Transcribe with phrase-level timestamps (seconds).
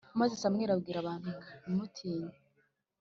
[0.19, 2.35] Maze Samweli abwira abantu ati Ntimutinye